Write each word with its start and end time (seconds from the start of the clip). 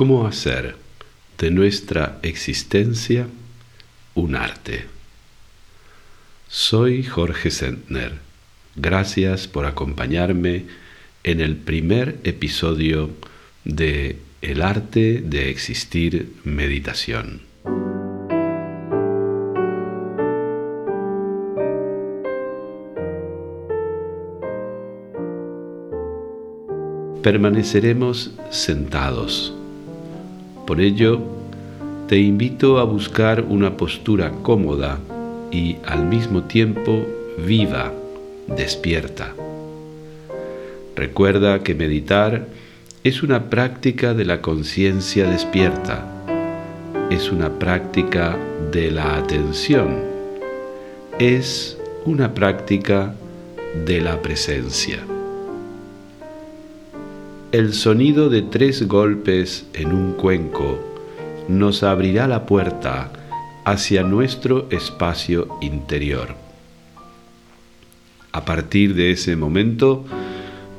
¿Cómo 0.00 0.26
hacer 0.26 0.76
de 1.36 1.50
nuestra 1.50 2.20
existencia 2.22 3.26
un 4.14 4.34
arte? 4.34 4.86
Soy 6.48 7.02
Jorge 7.02 7.50
Sentner. 7.50 8.14
Gracias 8.76 9.46
por 9.46 9.66
acompañarme 9.66 10.64
en 11.22 11.42
el 11.42 11.56
primer 11.56 12.18
episodio 12.24 13.10
de 13.66 14.16
El 14.40 14.62
arte 14.62 15.20
de 15.20 15.50
existir 15.50 16.32
meditación. 16.44 17.42
Permaneceremos 27.22 28.30
sentados 28.50 29.59
por 30.70 30.80
ello, 30.80 31.18
te 32.06 32.16
invito 32.20 32.78
a 32.78 32.84
buscar 32.84 33.44
una 33.48 33.76
postura 33.76 34.30
cómoda 34.44 35.00
y 35.50 35.78
al 35.84 36.06
mismo 36.06 36.44
tiempo 36.44 37.04
viva, 37.44 37.92
despierta. 38.46 39.34
Recuerda 40.94 41.64
que 41.64 41.74
meditar 41.74 42.46
es 43.02 43.24
una 43.24 43.50
práctica 43.50 44.14
de 44.14 44.24
la 44.24 44.40
conciencia 44.40 45.28
despierta, 45.28 46.06
es 47.10 47.32
una 47.32 47.58
práctica 47.58 48.38
de 48.70 48.92
la 48.92 49.16
atención, 49.16 50.04
es 51.18 51.78
una 52.04 52.32
práctica 52.32 53.12
de 53.84 54.00
la 54.00 54.22
presencia. 54.22 55.00
El 57.52 57.74
sonido 57.74 58.28
de 58.28 58.42
tres 58.42 58.86
golpes 58.86 59.66
en 59.74 59.92
un 59.92 60.12
cuenco 60.12 60.78
nos 61.48 61.82
abrirá 61.82 62.28
la 62.28 62.46
puerta 62.46 63.10
hacia 63.64 64.04
nuestro 64.04 64.68
espacio 64.70 65.48
interior. 65.60 66.36
A 68.30 68.44
partir 68.44 68.94
de 68.94 69.10
ese 69.10 69.34
momento, 69.34 70.04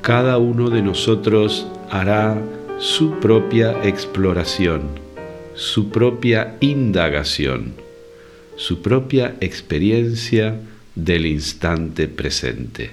cada 0.02 0.38
uno 0.38 0.70
de 0.70 0.82
nosotros 0.82 1.68
hará 1.90 2.42
su 2.80 3.20
propia 3.20 3.84
exploración, 3.84 4.84
su 5.56 5.90
propia 5.90 6.56
indagación, 6.62 7.74
su 8.56 8.82
propia 8.82 9.36
experiencia 9.42 10.62
del 10.96 11.26
instante 11.26 12.08
presente. 12.08 12.92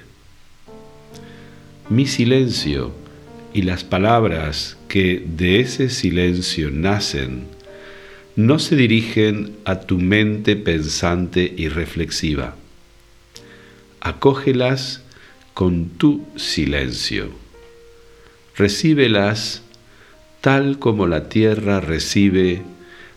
Mi 1.89 2.07
silencio 2.07 3.07
y 3.53 3.63
las 3.63 3.85
palabras 3.85 4.77
que 4.89 5.25
de 5.27 5.61
ese 5.61 5.91
silencio 5.91 6.71
nacen 6.71 7.47
no 8.37 8.59
se 8.59 8.77
dirigen 8.77 9.57
a 9.65 9.81
tu 9.81 9.99
mente 9.99 10.55
pensante 10.55 11.53
y 11.57 11.69
reflexiva. 11.69 12.55
Acógelas 14.01 15.03
con 15.55 15.89
tu 15.89 16.25
silencio. 16.37 17.31
Recíbelas 18.57 19.63
tal 20.41 20.79
como 20.79 21.07
la 21.07 21.29
tierra 21.29 21.81
recibe 21.81 22.63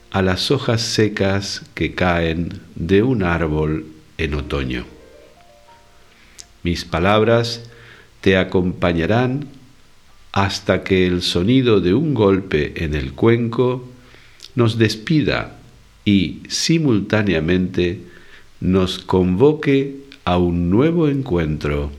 a 0.10 0.22
las 0.22 0.50
hojas 0.50 0.82
secas 0.82 1.64
que 1.76 1.94
caen 1.94 2.60
de 2.76 3.04
un 3.04 3.24
árbol 3.24 3.86
en 4.18 4.34
otoño. 4.34 4.86
Mis 6.64 6.84
palabras 6.84 7.64
te 8.22 8.38
acompañarán 8.38 9.48
hasta 10.32 10.84
que 10.84 11.08
el 11.08 11.22
sonido 11.22 11.82
de 11.82 11.94
un 11.94 12.14
golpe 12.14 12.84
en 12.84 12.96
el 12.96 13.14
cuenco 13.14 13.88
nos 14.56 14.78
despida 14.78 15.60
y 16.06 16.42
simultáneamente 16.48 18.00
nos 18.60 19.00
convoque 19.00 19.98
a 20.24 20.38
un 20.38 20.70
nuevo 20.70 21.08
encuentro 21.08 21.92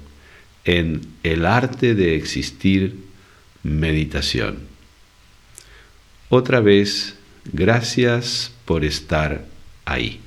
en 0.64 1.02
el 1.22 1.44
arte 1.44 1.94
de 1.94 2.16
existir 2.16 2.96
meditación. 3.62 4.58
Otra 6.28 6.60
vez, 6.60 7.16
gracias 7.52 8.52
por 8.64 8.84
estar 8.84 9.44
ahí. 9.84 10.21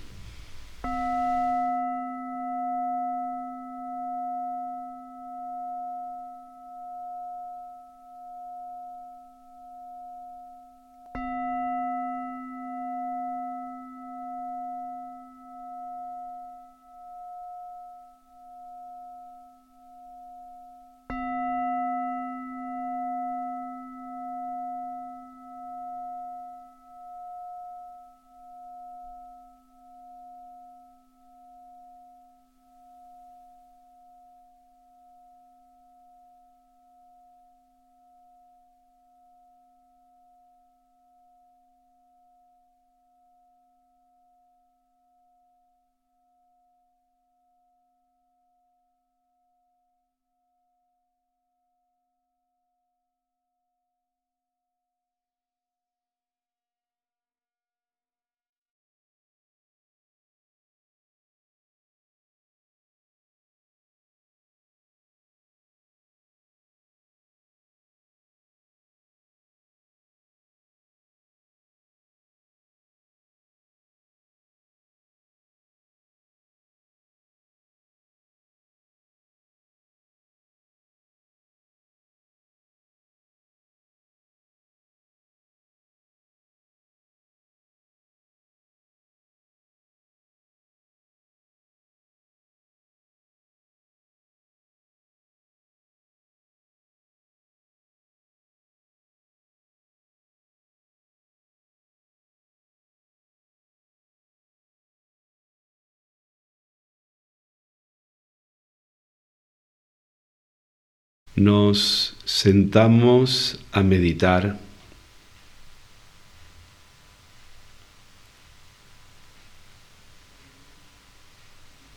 Nos 111.36 112.16
sentamos 112.24 113.60
a 113.72 113.84
meditar 113.84 114.58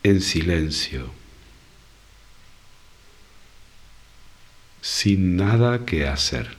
en 0.03 0.21
silencio, 0.21 1.09
sin 4.81 5.37
nada 5.37 5.85
que 5.85 6.07
hacer. 6.07 6.57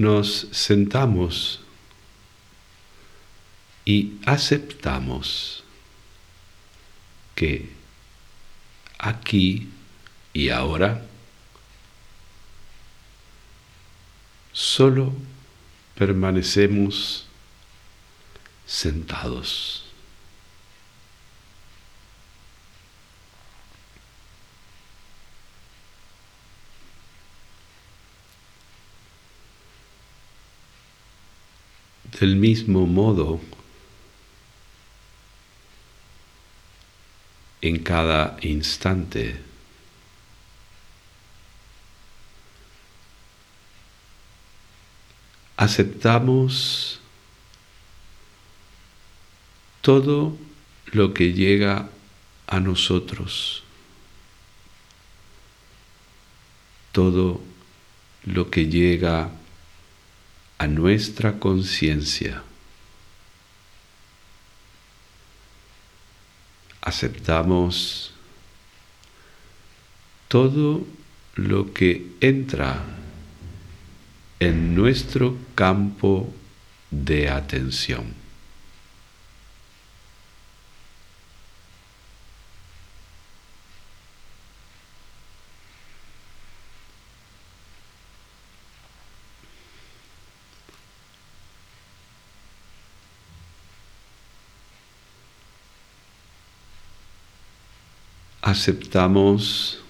Nos 0.00 0.48
sentamos 0.50 1.60
y 3.84 4.14
aceptamos 4.24 5.62
que 7.34 7.68
aquí 8.98 9.68
y 10.32 10.48
ahora 10.48 11.04
solo 14.54 15.12
permanecemos 15.96 17.26
sentados. 18.66 19.89
Del 32.20 32.36
mismo 32.36 32.86
modo, 32.86 33.40
en 37.62 37.82
cada 37.82 38.36
instante, 38.42 39.40
aceptamos 45.56 47.00
todo 49.80 50.36
lo 50.92 51.14
que 51.14 51.32
llega 51.32 51.88
a 52.46 52.60
nosotros, 52.60 53.62
todo 56.92 57.40
lo 58.24 58.50
que 58.50 58.66
llega 58.66 59.39
a 60.60 60.66
nuestra 60.66 61.38
conciencia. 61.38 62.42
Aceptamos 66.82 68.12
todo 70.28 70.86
lo 71.36 71.72
que 71.72 72.08
entra 72.20 72.84
en 74.38 74.74
nuestro 74.74 75.34
campo 75.54 76.30
de 76.90 77.30
atención. 77.30 78.19
Aceptamos 98.50 99.80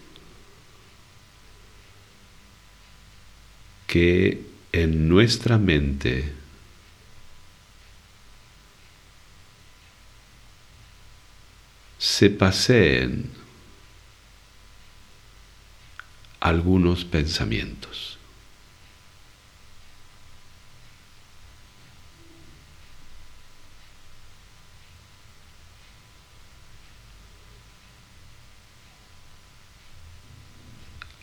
que 3.87 4.47
en 4.73 5.09
nuestra 5.09 5.59
mente 5.59 6.33
se 11.99 12.31
paseen 12.31 13.31
algunos 16.39 17.05
pensamientos. 17.05 18.20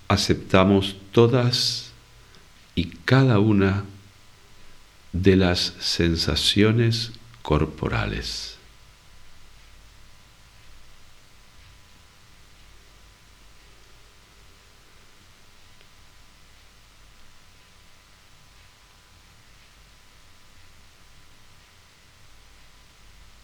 Aceptamos 0.07 0.95
todas 1.11 1.91
y 2.75 2.85
cada 3.05 3.39
una 3.39 3.83
de 5.11 5.35
las 5.35 5.73
sensaciones 5.79 7.11
corporales. 7.41 8.57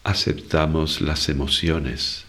Aceptamos 0.04 1.02
las 1.02 1.30
emociones. 1.30 2.26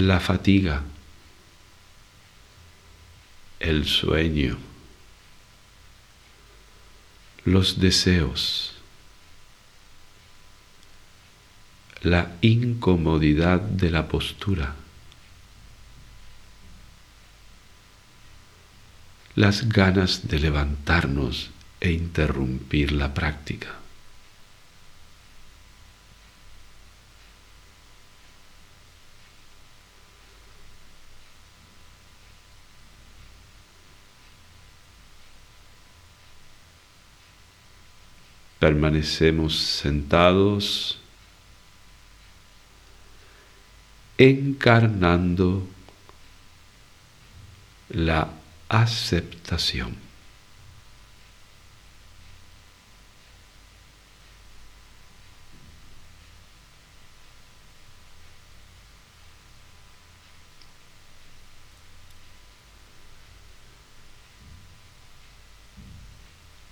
La 0.00 0.20
fatiga, 0.20 0.82
el 3.58 3.86
sueño, 3.86 4.58
los 7.44 7.80
deseos, 7.80 8.74
la 12.02 12.32
incomodidad 12.40 13.60
de 13.60 13.90
la 13.90 14.08
postura, 14.08 14.74
las 19.34 19.68
ganas 19.68 20.28
de 20.28 20.38
levantarnos 20.38 21.50
e 21.80 21.92
interrumpir 21.92 22.92
la 22.92 23.12
práctica. 23.14 23.68
Permanecemos 38.60 39.56
sentados 39.56 41.00
encarnando 44.18 45.66
la 47.88 48.28
aceptación. 48.68 49.96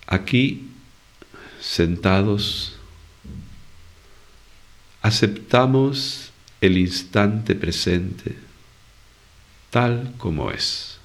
Aquí 0.06 0.67
sentados, 1.60 2.76
aceptamos 5.02 6.30
el 6.60 6.78
instante 6.78 7.54
presente 7.54 8.48
tal 9.70 10.14
como 10.18 10.50
es. 10.50 10.98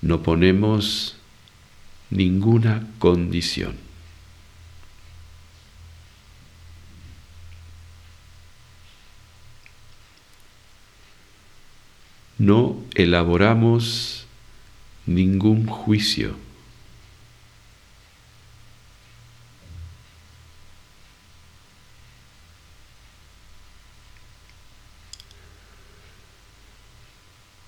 No 0.00 0.22
ponemos 0.22 1.16
ninguna 2.10 2.88
condición. 2.98 3.76
No 12.38 12.82
elaboramos 12.94 14.21
ningún 15.06 15.66
juicio. 15.66 16.36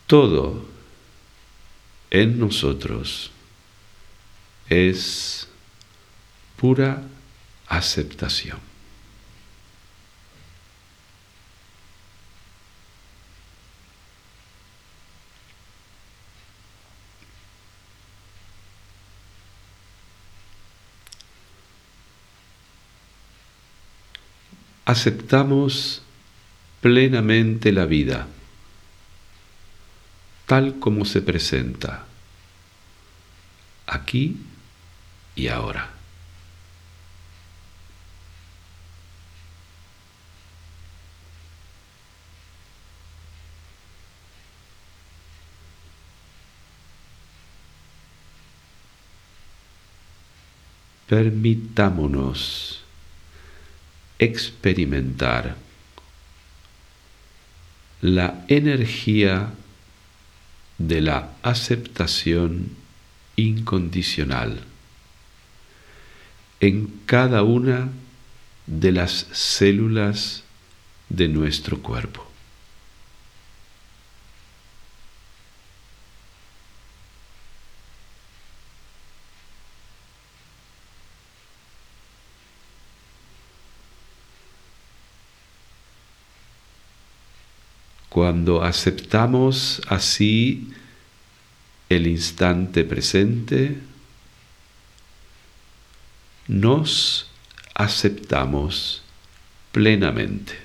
Todo 0.06 0.64
en 2.10 2.38
nosotros 2.38 3.32
es 4.68 5.48
pura 6.56 7.02
aceptación. 7.66 8.73
aceptamos 24.84 26.02
plenamente 26.80 27.72
la 27.72 27.86
vida, 27.86 28.26
tal 30.46 30.78
como 30.78 31.04
se 31.04 31.22
presenta, 31.22 32.04
aquí 33.86 34.36
y 35.34 35.48
ahora. 35.48 35.90
Permitámonos 51.06 52.83
experimentar 54.24 55.56
la 58.00 58.44
energía 58.48 59.52
de 60.78 61.00
la 61.00 61.30
aceptación 61.42 62.70
incondicional 63.36 64.60
en 66.60 67.00
cada 67.06 67.42
una 67.42 67.88
de 68.66 68.92
las 68.92 69.26
células 69.32 70.44
de 71.08 71.28
nuestro 71.28 71.80
cuerpo. 71.80 72.33
Cuando 88.14 88.62
aceptamos 88.62 89.82
así 89.88 90.72
el 91.88 92.06
instante 92.06 92.84
presente, 92.84 93.76
nos 96.46 97.28
aceptamos 97.74 99.02
plenamente. 99.72 100.56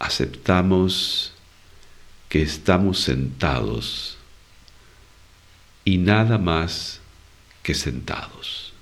Aceptamos 0.00 1.32
que 2.28 2.42
estamos 2.42 2.98
sentados 2.98 4.18
y 5.84 5.98
nada 5.98 6.36
más 6.36 7.00
que 7.62 7.74
sentados. 7.74 8.72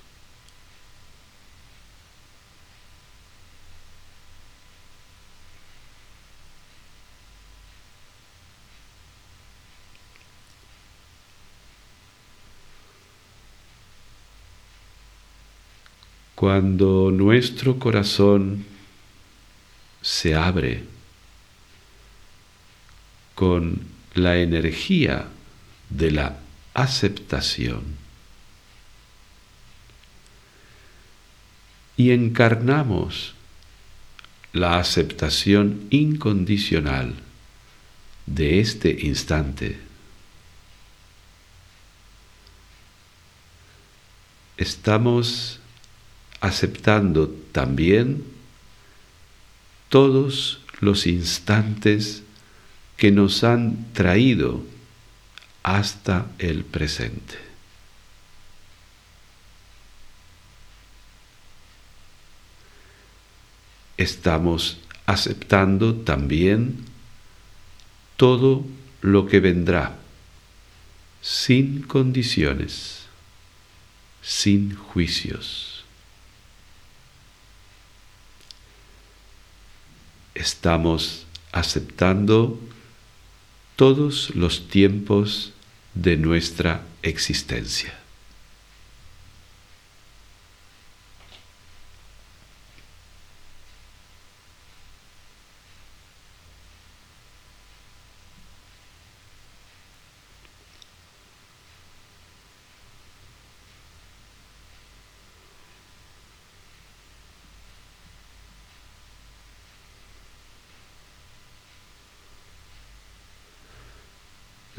Cuando 16.35 17.11
nuestro 17.11 17.79
corazón 17.79 18.65
se 20.01 20.35
abre 20.35 20.85
con 23.35 23.81
la 24.13 24.37
energía 24.37 25.27
de 25.89 26.11
la 26.11 26.39
aceptación, 26.73 27.83
y 31.99 32.11
encarnamos 32.11 33.33
la 34.53 34.79
aceptación 34.79 35.85
incondicional 35.89 37.13
de 38.25 38.61
este 38.61 38.99
instante. 39.01 39.77
Estamos 44.55 45.59
aceptando 46.39 47.27
también 47.51 48.23
todos 49.89 50.61
los 50.79 51.05
instantes 51.05 52.23
que 52.95 53.11
nos 53.11 53.43
han 53.43 53.91
traído 53.91 54.63
hasta 55.63 56.27
el 56.39 56.63
presente. 56.63 57.48
Estamos 63.99 64.77
aceptando 65.05 65.93
también 65.93 66.85
todo 68.15 68.65
lo 69.01 69.27
que 69.27 69.41
vendrá, 69.41 69.97
sin 71.21 71.81
condiciones, 71.81 73.01
sin 74.21 74.73
juicios. 74.73 75.83
Estamos 80.33 81.25
aceptando 81.51 82.57
todos 83.75 84.33
los 84.33 84.69
tiempos 84.69 85.51
de 85.93 86.15
nuestra 86.15 86.85
existencia. 87.01 87.99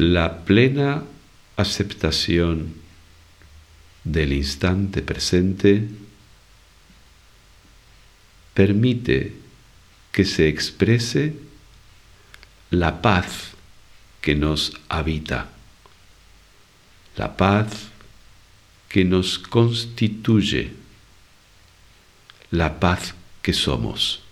La 0.01 0.45
plena 0.47 1.05
aceptación 1.57 2.73
del 4.03 4.33
instante 4.33 5.03
presente 5.03 5.89
permite 8.55 9.37
que 10.11 10.25
se 10.25 10.49
exprese 10.49 11.35
la 12.71 13.03
paz 13.03 13.51
que 14.23 14.35
nos 14.35 14.73
habita, 14.89 15.51
la 17.17 17.37
paz 17.37 17.91
que 18.89 19.05
nos 19.05 19.39
constituye, 19.39 20.73
la 22.51 22.81
paz 22.81 23.15
que 23.43 23.53
somos. 23.53 24.23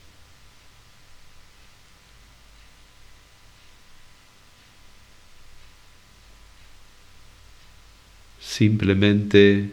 Simplemente 8.59 9.71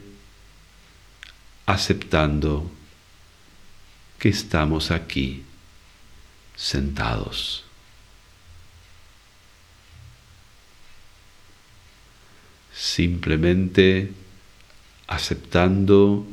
aceptando 1.65 2.69
que 4.19 4.29
estamos 4.29 4.91
aquí 4.91 5.43
sentados. 6.55 7.63
Simplemente 12.71 14.11
aceptando 15.07 16.27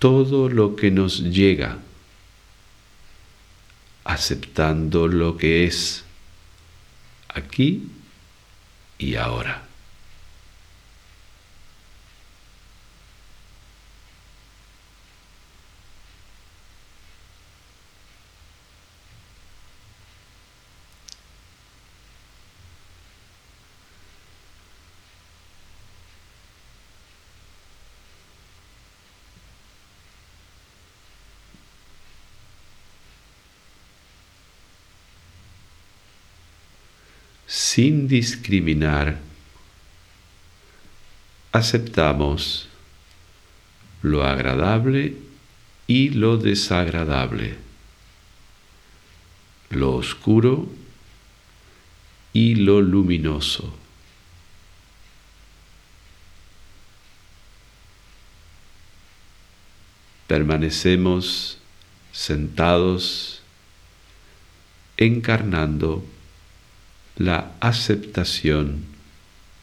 todo 0.00 0.48
lo 0.48 0.74
que 0.74 0.90
nos 0.90 1.22
llega, 1.22 1.78
aceptando 4.02 5.06
lo 5.06 5.36
que 5.36 5.66
es 5.66 6.04
aquí 7.28 7.92
y 8.98 9.14
ahora. 9.14 9.65
Sin 37.76 38.08
discriminar, 38.08 39.18
aceptamos 41.52 42.68
lo 44.00 44.24
agradable 44.24 45.14
y 45.86 46.08
lo 46.08 46.38
desagradable, 46.38 47.58
lo 49.68 49.94
oscuro 49.94 50.70
y 52.32 52.54
lo 52.54 52.80
luminoso. 52.80 53.76
Permanecemos 60.28 61.58
sentados 62.10 63.42
encarnando 64.96 66.06
la 67.16 67.52
aceptación 67.60 68.84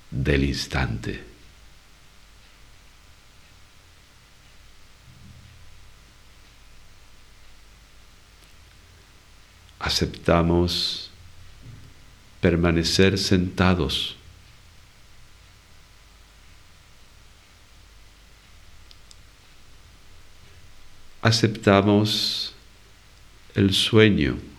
del 0.09 0.43
instante. 0.43 1.23
Aceptamos 9.79 11.11
permanecer 12.41 13.17
sentados. 13.17 14.15
Aceptamos 21.21 22.53
el 23.55 23.73
sueño. 23.73 24.52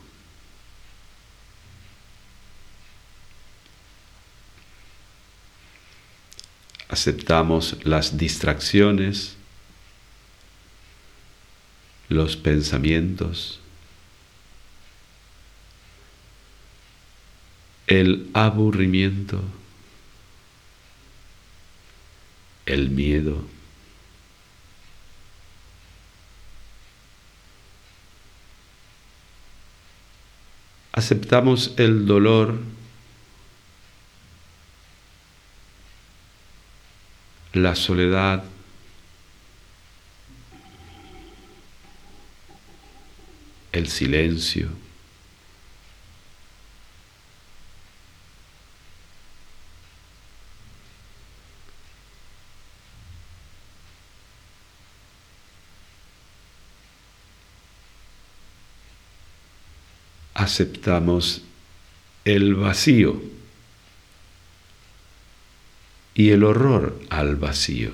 Aceptamos 6.94 7.76
las 7.82 8.16
distracciones, 8.16 9.34
los 12.08 12.36
pensamientos. 12.36 13.58
el 17.86 18.30
aburrimiento, 18.32 19.40
el 22.66 22.90
miedo. 22.90 23.44
Aceptamos 30.92 31.74
el 31.76 32.06
dolor, 32.06 32.58
la 37.54 37.74
soledad, 37.74 38.44
el 43.72 43.88
silencio. 43.88 44.68
aceptamos 60.34 61.42
el 62.24 62.54
vacío 62.54 63.33
y 66.14 66.30
el 66.30 66.44
horror 66.44 66.98
al 67.10 67.36
vacío. 67.36 67.90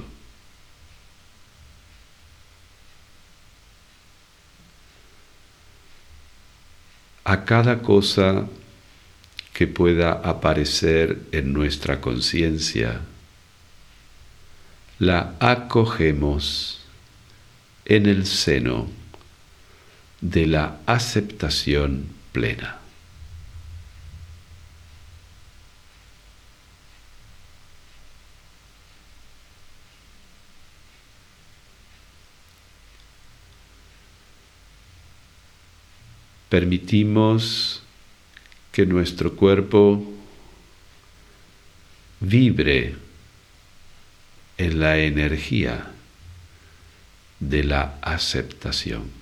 A 7.25 7.45
cada 7.45 7.81
cosa 7.81 8.47
que 9.53 9.67
pueda 9.67 10.13
aparecer 10.13 11.21
en 11.33 11.53
nuestra 11.53 12.01
conciencia, 12.01 13.01
la 14.99 15.35
acogemos 15.39 16.81
en 17.85 18.07
el 18.07 18.27
seno 18.27 18.89
de 20.21 20.47
la 20.47 20.79
aceptación 20.87 22.07
plena. 22.33 22.80
Permitimos 36.51 37.83
que 38.73 38.85
nuestro 38.85 39.35
cuerpo 39.35 40.05
vibre 42.21 42.97
en 44.59 44.81
la 44.81 44.99
energía 44.99 45.93
de 47.39 47.65
la 47.65 47.99
aceptación. 48.03 49.21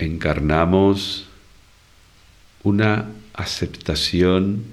encarnamos 0.00 1.26
una 2.62 3.10
aceptación 3.34 4.64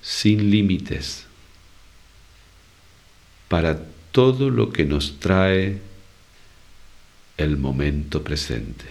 sin 0.00 0.50
límites 0.50 1.25
para 3.48 3.78
todo 4.12 4.50
lo 4.50 4.72
que 4.72 4.84
nos 4.84 5.20
trae 5.20 5.80
el 7.36 7.56
momento 7.56 8.22
presente. 8.24 8.84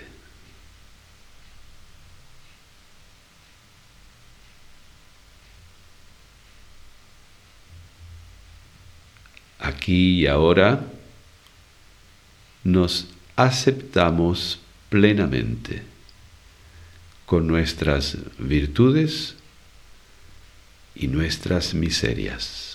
Aquí 9.59 10.21
y 10.21 10.27
ahora 10.27 10.85
nos 12.63 13.07
aceptamos 13.35 14.59
plenamente 14.89 15.83
con 17.25 17.47
nuestras 17.47 18.17
virtudes 18.37 19.35
y 20.93 21.07
nuestras 21.07 21.73
miserias. 21.73 22.74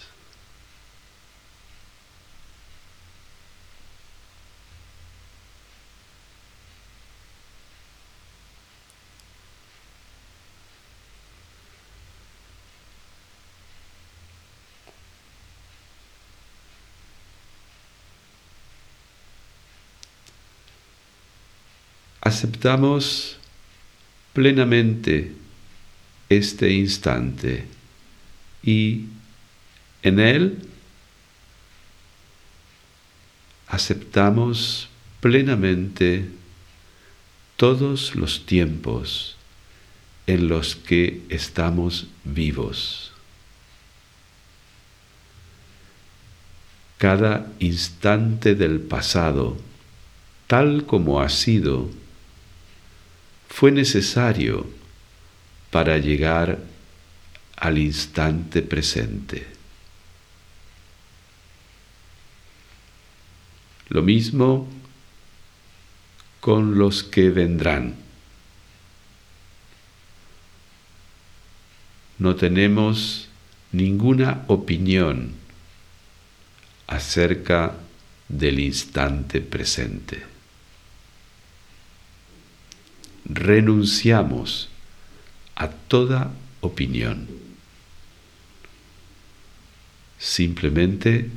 Aceptamos 22.31 23.37
plenamente 24.33 25.33
este 26.29 26.71
instante 26.71 27.67
y 28.63 29.07
en 30.05 30.21
él 30.21 30.69
aceptamos 33.67 34.89
plenamente 35.21 36.31
todos 37.57 38.15
los 38.15 38.47
tiempos 38.47 39.37
en 40.29 40.47
los 40.47 40.77
que 40.77 41.23
estamos 41.31 42.07
vivos. 42.23 43.11
Cada 46.99 47.51
instante 47.59 48.55
del 48.55 48.79
pasado, 48.81 49.57
tal 50.47 50.87
como 50.87 51.21
ha 51.21 51.29
sido, 51.29 51.91
fue 53.61 53.73
necesario 53.73 54.67
para 55.71 55.99
llegar 55.99 56.61
al 57.57 57.77
instante 57.77 58.63
presente. 58.63 59.47
Lo 63.91 64.01
mismo 64.01 64.67
con 66.41 66.79
los 66.79 67.03
que 67.03 67.29
vendrán. 67.29 67.97
No 72.17 72.37
tenemos 72.37 73.29
ninguna 73.73 74.43
opinión 74.47 75.35
acerca 76.87 77.75
del 78.27 78.59
instante 78.59 79.43
presente. 79.43 80.30
Renunciamos 83.25 84.69
a 85.55 85.69
toda 85.69 86.33
opinión. 86.61 87.29
Simplemente 90.19 91.31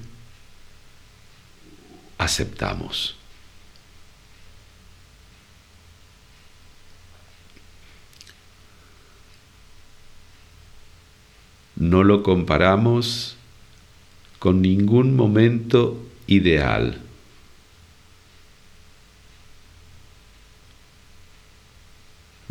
aceptamos. 2.17 3.15
No 11.75 12.03
lo 12.03 12.23
comparamos 12.23 13.35
con 14.39 14.61
ningún 14.61 15.15
momento 15.15 16.05
ideal. 16.27 17.01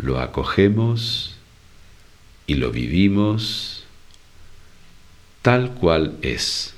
Lo 0.02 0.20
acogemos 0.20 1.36
y 2.46 2.56
lo 2.56 2.72
vivimos 2.72 3.84
tal 5.42 5.74
cual 5.74 6.18
es. 6.22 6.74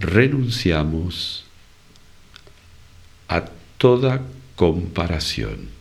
Renunciamos 0.00 1.44
a 3.28 3.44
toda 3.78 4.22
comparación. 4.56 5.77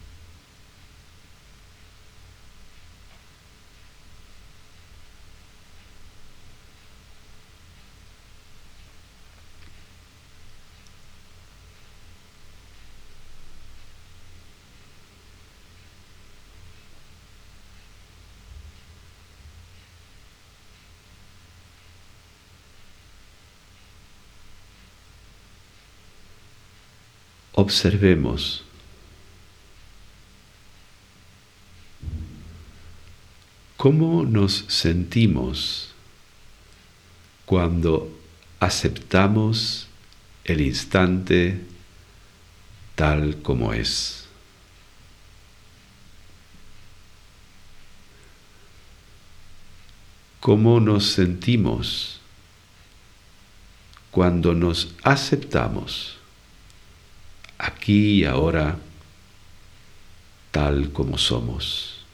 Observemos 27.60 28.63
cómo 33.78 34.24
nos 34.26 34.65
sentimos 34.67 35.89
cuando 37.48 38.15
aceptamos 38.60 39.88
el 40.43 40.62
instante 40.62 41.65
tal 42.93 43.41
como 43.41 43.74
es. 43.74 44.28
¿Cómo 50.39 50.80
nos 50.80 51.08
sentimos 51.08 52.20
cuando 54.12 54.54
nos 54.54 54.93
aceptamos? 55.02 56.17
Aquí 57.58 58.22
y 58.22 58.26
ahora, 58.26 58.78
tal 60.52 60.91
como 60.91 61.17
somos. 61.17 62.06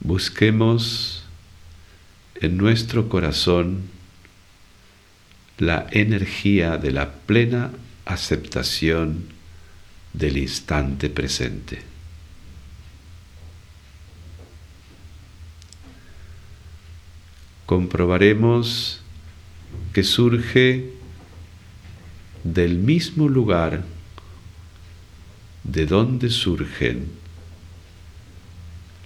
Busquemos 0.00 1.24
en 2.36 2.56
nuestro 2.56 3.08
corazón 3.08 3.90
la 5.58 5.86
energía 5.90 6.76
de 6.76 6.92
la 6.92 7.12
plena 7.12 7.72
aceptación 8.04 9.35
del 10.16 10.38
instante 10.38 11.10
presente. 11.10 11.82
Comprobaremos 17.66 19.02
que 19.92 20.02
surge 20.02 20.90
del 22.44 22.78
mismo 22.78 23.28
lugar 23.28 23.84
de 25.64 25.84
donde 25.84 26.30
surgen 26.30 27.08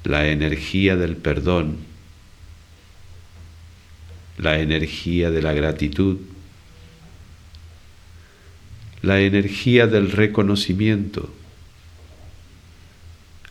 la 0.04 0.28
energía 0.28 0.96
del 0.96 1.16
perdón, 1.16 1.78
la 4.38 4.60
energía 4.60 5.30
de 5.30 5.42
la 5.42 5.52
gratitud, 5.54 6.18
la 9.02 9.20
energía 9.20 9.86
del 9.86 10.10
reconocimiento, 10.10 11.32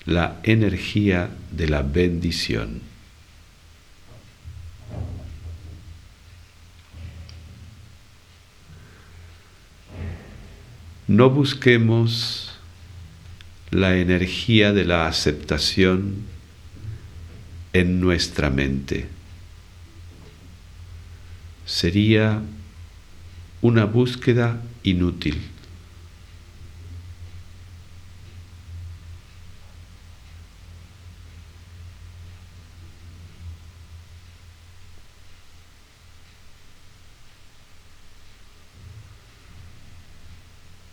la 0.06 0.40
energía 0.44 1.30
de 1.52 1.68
la 1.68 1.82
bendición. 1.82 2.82
No 11.08 11.32
busquemos 11.32 12.52
la 13.72 13.98
energía 13.98 14.74
de 14.74 14.86
la 14.86 15.08
aceptación 15.08 16.18
en 17.74 18.00
nuestra 18.00 18.52
mente. 18.52 19.08
Sería 21.66 22.42
una 23.62 23.86
búsqueda 23.86 24.62
inútil. 24.84 25.42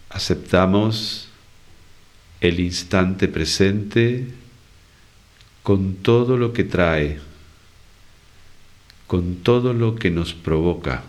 Aceptamos 0.08 1.28
el 2.40 2.58
instante 2.58 3.28
presente 3.28 4.26
con 5.62 5.96
todo 5.96 6.36
lo 6.36 6.52
que 6.52 6.64
trae, 6.64 7.20
con 9.06 9.36
todo 9.36 9.72
lo 9.72 9.94
que 9.94 10.10
nos 10.10 10.32
provoca 10.32 11.04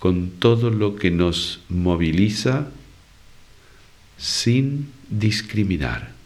con 0.00 0.30
todo 0.30 0.70
lo 0.70 0.96
que 0.96 1.12
nos 1.12 1.60
moviliza 1.68 2.68
sin 4.18 4.90
discriminar. 5.08 6.19